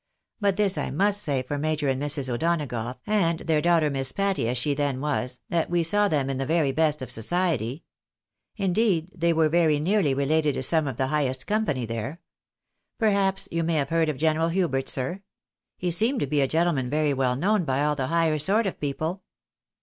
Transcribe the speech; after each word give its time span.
But 0.39 0.55
this 0.57 0.79
I 0.79 0.89
must 0.89 1.21
say 1.21 1.43
for 1.43 1.59
Major 1.59 1.87
and 1.87 2.01
Mrs. 2.01 2.27
O'Donagough, 2.27 2.97
and 3.05 3.41
their 3.41 3.61
daughter 3.61 3.91
Miss 3.91 4.11
Patty 4.11 4.49
as 4.49 4.57
she 4.57 4.73
then 4.73 4.99
was, 4.99 5.41
that 5.49 5.69
we 5.69 5.83
saw 5.83 6.07
them 6.07 6.27
in 6.27 6.39
the 6.39 6.45
very 6.47 6.71
best 6.71 7.03
of 7.03 7.11
society. 7.11 7.83
Indeed 8.57 9.11
they 9.13 9.31
were 9.31 9.47
very 9.47 9.79
nearly 9.79 10.15
related 10.15 10.55
to 10.55 10.63
some 10.63 10.87
of 10.87 10.97
the 10.97 11.05
highest 11.13 11.45
company 11.45 11.85
there. 11.85 12.19
Perhaps 12.97 13.47
you 13.51 13.61
may 13.61 13.75
have 13.75 13.89
heard 13.89 14.09
of 14.09 14.17
General 14.17 14.49
Hubert, 14.49 14.89
sir? 14.89 15.21
He 15.77 15.91
seemed 15.91 16.19
to 16.21 16.25
be 16.25 16.41
a 16.41 16.47
gentleman 16.47 16.89
very 16.89 17.13
well 17.13 17.35
known 17.35 17.63
by 17.63 17.83
all 17.83 17.95
the 17.95 18.07
higher 18.07 18.39
sort 18.39 18.65
of 18.65 18.79
people." 18.79 19.21